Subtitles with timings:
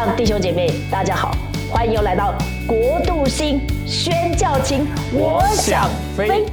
[0.00, 1.30] 上弟兄姐妹，大家好，
[1.70, 2.32] 欢迎又来到
[2.66, 6.46] 国度星宣教情，我想飞。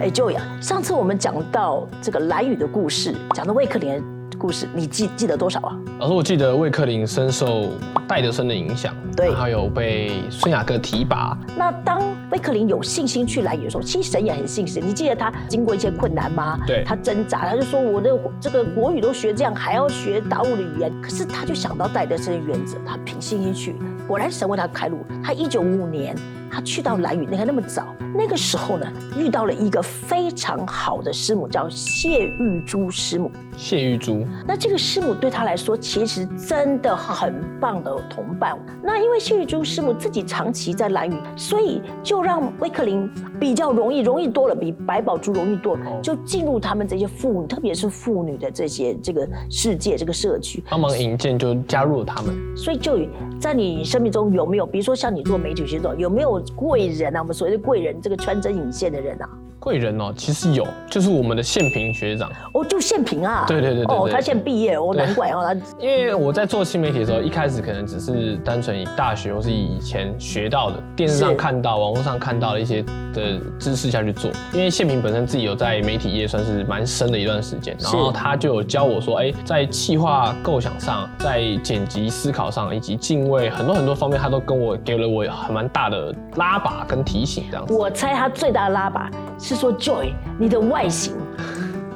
[0.00, 4.02] 哎，Joy 啊，上次我们讲到这个蓝雨的故事，讲的魏克林的
[4.38, 5.76] 故事，你记记得多少啊？
[5.98, 7.72] 老师，我记得魏克林深受
[8.06, 11.36] 戴德森的影响，对还有被孙雅各提拔。
[11.56, 12.00] 那当
[12.30, 14.80] 魏克林有信心去来演的时候，其实神也很信心。
[14.86, 16.58] 你记得他经过一些困难吗？
[16.66, 20.92] 对他挣扎，他就说我的这个国语都学这样，还要学达悟的语言。
[21.02, 23.74] 可是他就想到戴德森的原则，他凭信心去，
[24.06, 24.98] 果然神为他开路。
[25.24, 26.14] 他一九五五年
[26.58, 33.30] 他去到蓝屿，你看那么早，那个时候呢，遇到了一个非常好的师母，叫谢玉珠师母。
[33.56, 38.58] 谢玉珠，那这个师母对他来说，其实真的很棒的同伴。
[38.82, 50.60] 那因为谢玉珠师母自己长期在蓝屿，所以就让威克林比较容易，容易多了，比白宝珠容易多了，就进入他们这些妇女，特别是妇女的这些这个世界这个社区。
[50.68, 52.34] 帮忙引荐就加入了他们。
[52.56, 52.98] 所以就
[53.40, 57.20] 在你生命中有没有，比如说像你做媒体学者，有没有贵人啊？
[57.20, 59.28] 我们所谓的贵人，这个穿针引线的人啊？
[59.60, 62.30] 贵人哦，其实有，就是我们的宪平学长。
[62.54, 63.44] 哦，就宪平啊。
[63.46, 74.30] 对对对对哦，他现在毕业哦，对难怪哦，他因为我在做新媒体的时候，一开始可能只是单纯以大学或是以以前学到的、电视上看到、网络上看到的一些的知识下去做。
[74.52, 87.74] 因为宪平本身自己有在媒体业算是蛮深的一段时间，然后他就有教我说，哎，在企划构想上、在剪辑思考上，以及敬畏很多很多方面，他都跟我给了我很蛮大的拉把跟提醒，这样子。
[87.74, 91.12] 我猜他最大的拉把是说，Joy，你的外形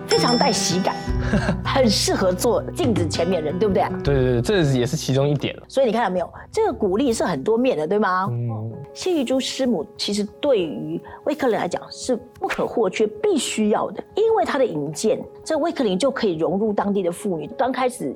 [0.06, 0.94] 非常带喜感，
[1.64, 3.90] 很适合做镜子前面人，对不对啊？
[4.04, 5.62] 对对对，这也是其中一点了。
[5.68, 8.26] 所以你看到没有，这个鼓励是很多面的，对吗？
[8.30, 17.48] 嗯，谢玉珠师母其实对于威克林来讲是不可或缺、必须要的，因为她的引荐，这威克林就可以融入当地的妇女。
[17.56, 18.14] 刚开始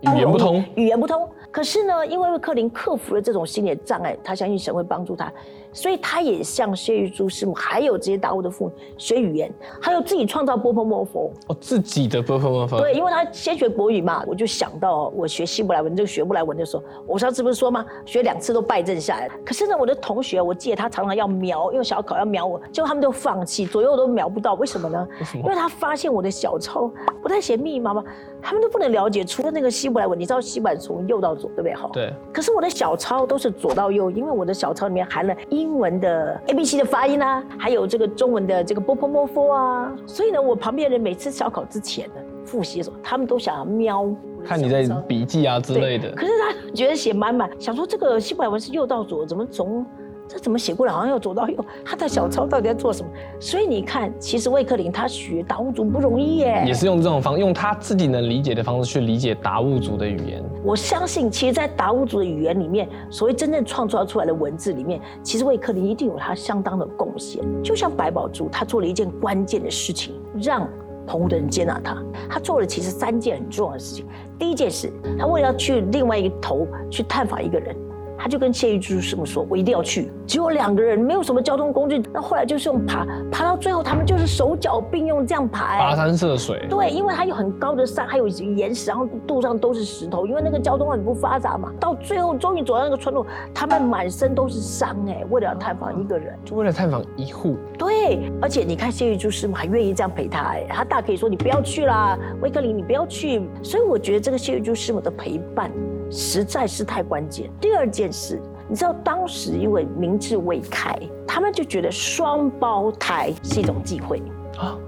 [0.00, 1.28] 语言不通，语言不通。
[1.50, 5.32] 可是呢，因为克林克服了这种心理障碍，他相信神会帮助他，
[5.72, 11.28] 所以他也向谢玉珠师母还有这些达悟的妇女学语言，还有自己创造波波摩佛。
[11.48, 17.84] 哦，自己的 e r m a n 对，因为他先学国语嘛，我就想到我学希伯来文，这个学不来文的时候，我上次不是说吗？
[18.06, 19.28] 学两次都败阵下来。
[19.44, 25.08] 可是呢，我的同学，我记得他常常要瞄，用小考要瞄我，结果他们都放弃，左右都瞄不到，为什么呢？
[25.18, 26.88] 为什么因为他发现我的小抄
[27.20, 28.04] 不太写密码嘛，
[28.40, 31.74] 他们都不能了解，除了那个希伯来文，你知道希伯来从右到左，对不对？
[31.74, 31.90] 哈。
[31.92, 42.14] 对，可是我的小抄都是左到右，因为我的小抄里面含了英文的 A B C 的发音啊，还有这个中文的这个波波摩佛啊，所以呢，我旁边人每次小考之前呢
[42.44, 44.08] 复习的时候，他们都想要瞄
[44.44, 46.10] 看你在笔记啊之类的。
[46.12, 49.84] 可是他觉得写满满，想说这个希伯来文是右到左，怎么从
[50.32, 51.56] 这怎么写过来，好像又左到右？
[51.84, 53.10] 他的小抄到底在做什么？
[53.40, 60.40] 所以你看，其实魏克林他学达悟族不容易耶，也是用这种方，用他自己能理解的方式去理解达悟族的语言。
[60.62, 67.42] 我相信，其实，在达悟族的语言里面，所谓真正创造出来的文字里面，其实魏克林一定有他相当的贡献。
[67.60, 70.68] 就像白宝珠，他做了一件关键的事情，让
[71.08, 72.00] 澎湖的人接纳他。
[72.28, 74.06] 他做了其实三件很重要的事情。
[74.38, 77.74] 第一件事，他为了要去另外一个头去探访一个人。
[78.20, 82.02] 他就跟谢玉珠师母说：“我一定要去。”只有两个人，没有什么交通工具。
[82.12, 91.72] 那后来就是用爬，爬到最后，他们就是手脚并用这样爬、哎跋山涉水，对，因为它有很高的山，还有岩石，然后路上都是石头，因为那个交通很不发达嘛。
[91.80, 96.38] 到最后终于走到那个村落，他们满身都是伤哎，为了要探访一个人。
[96.44, 97.56] 就为了探访一户。
[97.78, 103.42] 对，而且你看谢玉珠师母还愿意这样陪他哎，他大可以说你不要去啦，威克林你不要去。
[103.62, 105.70] 所以我觉得这个谢玉珠师母的陪伴
[106.10, 107.50] 实在是太关键。
[107.60, 108.40] 第二件事。
[108.68, 114.22] 你知道当时因为明智未开，他们就觉得双胞胎是一种忌讳
[114.56, 114.78] 啊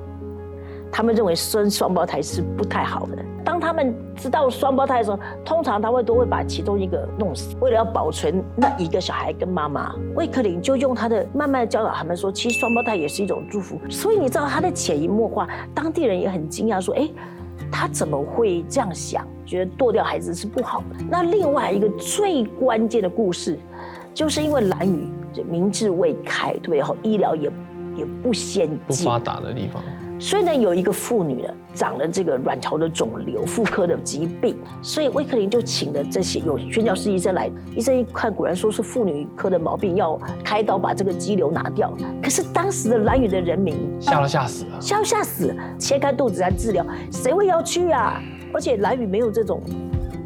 [0.93, 3.19] 他们认为生双胞胎是不太好的。
[3.44, 9.97] 当他们知道双胞胎的时候，通常他会都会把其中一个弄死，为了要保存那一个小孩跟妈妈。
[10.15, 13.80] 魏克林就用他的慢慢的教导他们说，其实双胞胎也是一种祝福。
[13.91, 17.09] 所以你知道他的潜移默化，当地人也很惊讶说，哎，
[17.72, 19.27] 他怎么会这样想？
[19.45, 21.04] 觉得剁掉孩子是不好的。
[21.10, 23.59] 那另外一个最关键的故事，
[24.15, 25.09] 就是因为蓝宇
[25.48, 26.78] 明智未开，对不对？
[26.78, 27.51] 然后医疗也
[27.97, 29.83] 也不先进，不发达的地方，
[30.22, 41.92] 所以呢，有一个妇女呢，长了这个卵巢的肿瘤、妇科的疾病，所以威克林就请了这些有宣教师医生来，医生一看，果然说是妇女科的毛病，要开刀把这个肌瘤拿掉。
[42.22, 44.80] 可是当时的蓝屿的人民吓都吓死了。
[44.80, 48.22] 吓都吓死，切开肚子来治疗，谁会要去啊？
[48.54, 49.60] 而且蓝屿没有这种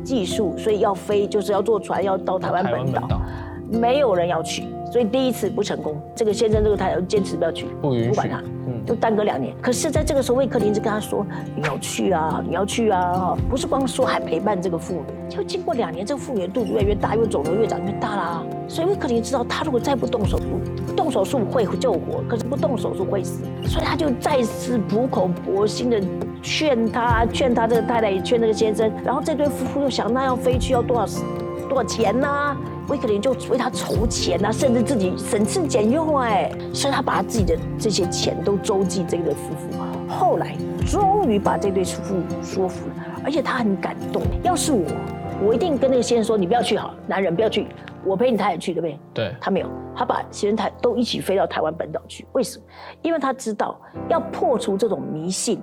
[0.05, 3.19] 技术，所以要飞就是要坐船要到台湾本岛。
[3.73, 8.41] 没有人要去，所以第一次不成功，这个先生这个太太坚持不要去，不允许管他，
[8.87, 9.55] 就耽搁两年。
[9.61, 15.03] 可是在这个时候，魏克林就跟他说：“你要去啊，你要去啊！”哈，不是光说，还陪伴这个妇女。
[15.29, 18.43] 就经过两年，这个妇女肚子越来越大，又肿瘤越长越大啦。
[18.69, 20.45] 所以魏克林知道，他如果再不动手术，
[20.95, 23.43] 动手术会救活，可是不动手术会死。
[23.65, 26.01] 所以他就再次苦口婆心的
[26.41, 28.91] 劝他，劝他这个太太，也劝这个先生。
[29.05, 31.07] 然后这对夫妇又想，那要飞去要多少
[31.69, 32.57] 多少钱呢、
[32.89, 39.79] 威克林就为他筹钱啊，甚至自己省吃俭用哎，所以他把他自己的这些钱都周济这对夫妇。
[40.09, 44.23] 后来终于把这对夫妇说服了，而且他很感动。
[44.45, 44.85] 要是我，
[45.45, 47.67] 我一定跟那个先生说，你不要去好，男人不要去，
[48.05, 48.99] 我陪你太太去，对不对？
[49.13, 49.67] 对，他没有，
[49.97, 52.25] 他把先生太都一起飞到台湾本岛去。
[52.33, 52.65] 为什么？
[53.03, 53.77] 因为他知道
[54.09, 55.61] 要破除这种迷信，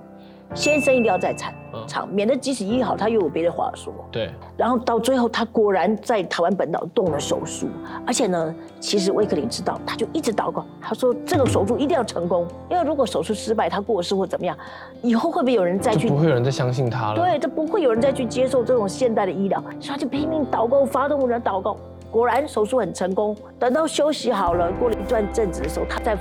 [0.54, 3.92] 先生一定要在场嗯场，免得即使医好，他又有别的话说。
[4.10, 7.68] 对，然后到最后，他果然在台湾本岛动了手术，
[8.06, 14.56] 而且呢，其实威克林知道，他就一直祷告，他说这个手术一定要成功，因为如果手术失败，他过世或怎么样，
[15.02, 17.16] 以后会不会有人再去不会有人再相信他了。
[17.16, 21.76] 对，这不会有人再去接受这种现代的医疗，所以他就拼命祷告，发动人祷告。
[22.10, 23.36] 果然手术很成功。
[23.58, 26.14] 等到休息好了，过了一段阵子的时候，他再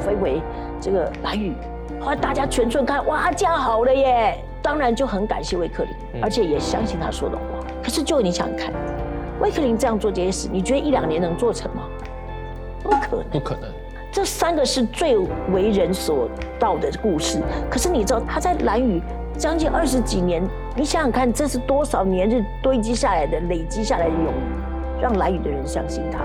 [0.00, 0.42] 飞回
[0.80, 1.52] 这个蓝屿，
[2.00, 4.36] 后来大家全村看，哇，他这样好了耶！
[4.66, 7.42] 当然就很感谢威克林，嗯而且也相信他说的话。
[7.80, 8.72] 可是就你想想看，
[9.40, 11.84] 威克林这样做这些事，你觉得一两年能做成吗？
[12.82, 13.24] 不可能。
[13.30, 13.70] 不可能。
[14.10, 15.16] 这三个是最
[15.52, 16.28] 为人所
[16.58, 17.38] 道的故事。
[17.70, 19.00] 可是你知道他在蓝雨
[19.38, 20.42] 将近二十几年，
[20.74, 26.18] 你想想看，这是多少年日堆积下来的、累积下来的友谊，让蓝雨的人相信他。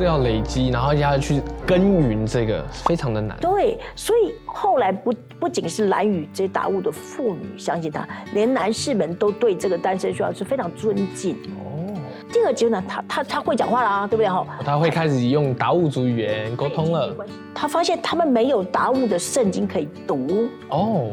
[0.00, 3.36] 这要累积，然后要去耕耘，这个非常的难。
[3.38, 11.34] 对，所以后来不不仅是蓝雨这些达悟的妇女相信他，连男士们都对这个单身需要是非常尊敬。
[11.62, 11.94] 哦，
[12.32, 14.46] 第二阶段，他他他会讲话啦，对不对哈？
[14.64, 17.14] 他会开始用达悟族语言沟通了。
[17.54, 20.48] 他发现他们没有达悟的圣经可以读。
[20.70, 21.10] 哦，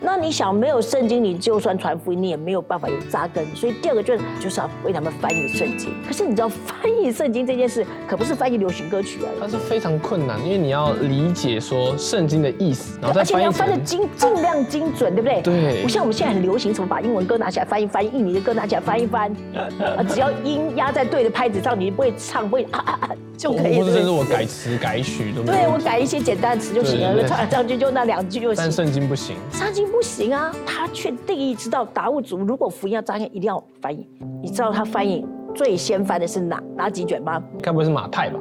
[0.00, 3.44] 那你想没有圣经，你就算传福音，你也没有办法有扎根。
[3.54, 5.92] 所以第二个就是就是要为他们翻译圣经。
[6.06, 15.42] 可是你知道翻译圣经这件事，可不是翻译流行歌曲啊，它是非常困难，因为你要理解说圣经的意思，然后再而且你要翻的精尽量精准，对不对？
[15.42, 23.84] 对不像我们现在很流行什么把英文歌拿起来翻一翻，印尼的歌拿起来翻一翻，啊，只要音压在对的拍子上，你不会唱，不会啊啊啊就可以了。
[23.84, 25.68] 或者甚至我改词改曲都没对。
[25.68, 28.70] 我改一些简单的词就行了，唱来唱去就那两句就行但。
[28.70, 29.36] 圣经不行。
[29.52, 34.08] 圣经不行啊，他却定义知道达悟族如果福音要彰显，一定要翻译。
[34.42, 37.42] 你知道他翻译最先翻的是哪哪几卷吗？
[37.62, 38.38] 该不会是马太吧？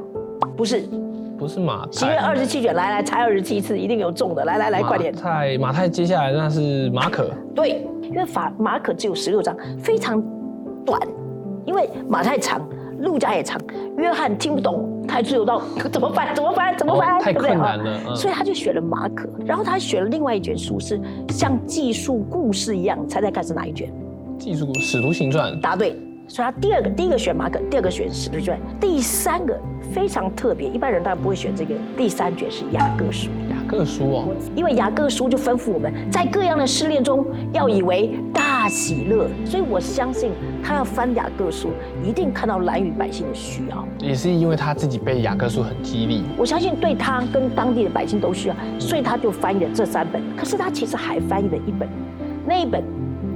[0.56, 0.82] 不是，
[1.38, 1.92] 不是马太。
[1.92, 2.16] 七月。
[2.16, 5.22] 二十七卷，来来猜二十七次，一定有中的，来来来，快点马。
[5.22, 7.32] 太马太接下来那是马可。
[7.56, 10.22] 对，因为法马可只有十六章，非常
[10.86, 11.00] 短，
[11.66, 12.68] 因为马太长，
[13.00, 13.60] 路加也长，
[13.98, 15.62] 约翰听不懂，太自由到
[15.92, 16.34] 怎么办？
[16.36, 16.78] 怎么办？
[16.78, 17.16] 怎么办？
[17.16, 21.00] 哦太困难了嗯所以他就选了马可，然后他选了另外一卷书是
[21.30, 23.92] 像技术故事一样，猜猜看是哪一卷？
[24.38, 25.98] 技术《使徒行传》答对。
[26.30, 29.58] 所以他第二个，第一个选马可，第二个选使徒行传，第三个
[29.94, 31.74] 非常特别，一般人当然不会选这个。
[31.96, 40.32] 第三卷是雅各书，雅各书哦，因为雅各书就吩咐我们在各样的试炼中要以为大喜乐，所以我相信
[40.64, 41.70] 他要翻雅各书，
[42.04, 43.86] 一定看到蓝屿百姓的需要。
[44.00, 46.24] 也是因为他自己被雅各书很激励。
[46.38, 50.22] 我相信对他跟当地的百姓都需要，所以他就翻译了这三本。
[50.36, 51.88] 可是他其实还翻译了一本，
[52.46, 52.84] 那一本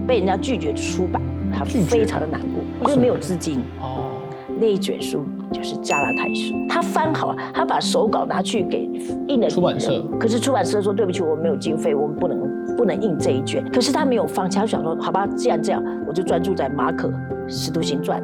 [0.08, 1.22] 被人家拒绝出版，
[1.54, 3.60] 他非常的难过，因为没有资金。
[3.82, 4.12] 哦，
[4.60, 8.90] 那一卷书就是加拉太书，他翻好了，他把手稿拿去给
[9.28, 12.40] 印了出版社，可是出版社说对不起，我们没有经费，我们不能
[12.78, 13.64] 不能印这一卷。
[13.72, 17.12] 可是他没有放弃，他想说好吧，既然这样，我就专注在马可、
[17.48, 18.22] 使徒行传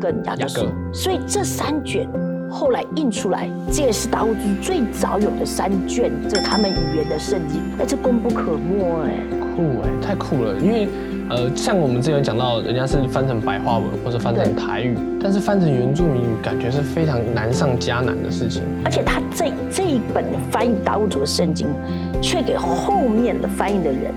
[0.00, 0.66] 跟雅各书。
[0.92, 2.08] 所以这三卷
[2.50, 9.45] 后来印出来，这也是达悟族最早有的三卷，这他们语言的圣经，哎，这功不可没哎。
[9.56, 10.54] 酷哎，太酷了！
[10.60, 10.86] 因为
[11.30, 18.62] 呃，像我们之前讲到，人家是翻成白话文或者翻成台语，但是翻成原住民语，感觉是非常难上加难的事情。
[18.84, 21.66] 而且他这这一本翻译达悟族的圣经，
[22.20, 24.12] 却给后面的翻译的人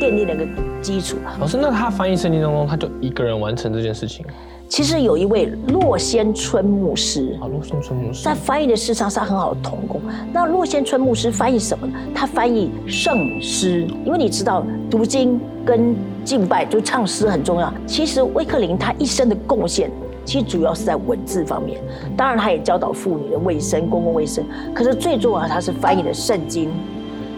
[0.00, 0.46] 奠定了一个
[0.80, 1.16] 基础。
[1.40, 4.24] 老师，那他翻译圣经当中，他就一个人完成这件事情？
[4.72, 10.00] 其实有一位洛先春牧师，啊，洛先春牧师在翻译的事上是他很好的童工。
[10.32, 11.92] 那洛先春牧师翻译什么呢？
[12.14, 17.70] 他翻译圣诗，因为你知道读经跟敬拜就唱诗很重要。
[17.86, 19.90] 其实威克林他一生的贡献。
[20.24, 21.78] 其实主要是在文字方面，
[22.16, 24.42] 当然他也教导妇女的卫生、公共卫生。
[24.72, 26.70] 可是最重要，他是翻译的圣经，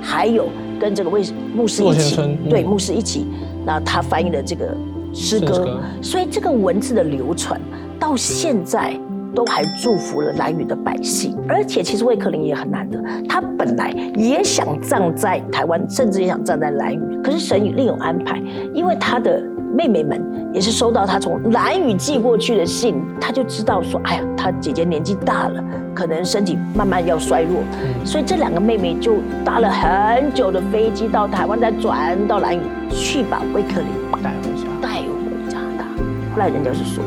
[0.00, 0.46] 还有
[0.78, 3.26] 跟这个卫牧师一起对牧师一起，
[3.66, 4.72] 那他翻译的这个
[5.14, 7.60] 诗歌，所以这个文字的流传
[7.98, 8.98] 到现在
[9.34, 11.36] 都还祝福了兰屿的百姓。
[11.48, 18.42] 而且其实魏克林也很难得，他本来也想葬在台湾，甚至也想葬在兰屿，可是神另有安排，
[18.74, 19.42] 因为他的。
[19.74, 20.22] 妹妹们
[20.54, 25.62] 也是收到他从蓝雨寄过去的信，他就知道说，哎呀，他姐姐年纪大了，
[25.92, 27.60] 可能身体慢慢要衰弱，
[28.04, 35.08] 所以这两个妹妹就搭了很久的飞机到台湾，再转到蓝雨去把魏克林带回家，带回
[35.48, 35.84] 加拿大。
[36.32, 37.02] 后来人家是说，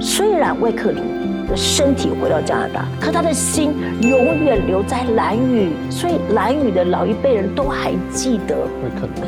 [0.00, 1.02] 虽然魏克林
[1.46, 9.22] 的身体回到加拿大，可他的心永远留在蓝屿，所以蓝屿的老一辈人都还记得魏克林。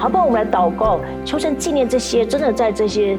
[0.00, 3.18] 好，不好我们来祷告，求神纪念这些真的在这些，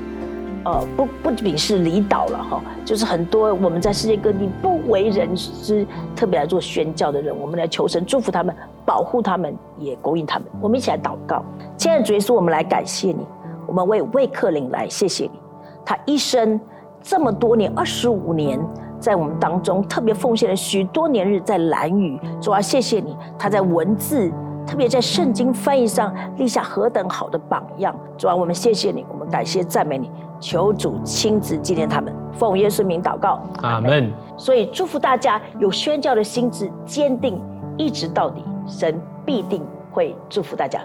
[0.65, 5.85] 呃，不不仅是离岛了哈，就是很多我们在世界各地不为人知，
[6.15, 10.47] 特别来做宣教的人，我们来求神祝福他们，保护他们，也供应他们。
[10.59, 11.45] 我们一起来祷告，
[11.77, 13.27] 亲爱的主耶稣，我们来感谢你，
[13.67, 15.39] 我们为魏克林来谢谢你，
[15.85, 16.59] 他一生
[17.00, 18.59] 这么多年，二十五年，
[19.00, 24.31] 在我们当中特别奉献了许多年日在蓝屿，主啊，谢谢你，他在文字。
[24.65, 34.12] 特别在圣经翻译上立下何等好的榜样，主啊，我们谢谢你，我们感谢赞美你，求主亲自纪念他们，奉耶稣名祷告，阿门。
[34.38, 37.41] 所以祝福大家有宣教的心智坚定，
[37.77, 40.80] 一直到底，神必定会祝福大家。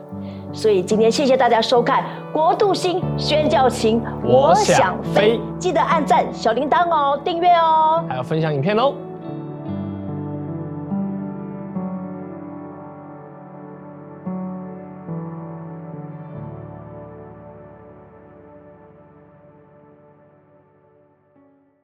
[0.52, 2.02] 所以今天谢谢大家收看
[2.32, 8.94] 《国度心宣教情》，我想飞，记得按赞、小铃铛哦，订阅哦，还要分享影片哦。